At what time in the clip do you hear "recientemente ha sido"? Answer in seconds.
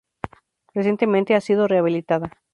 0.73-1.67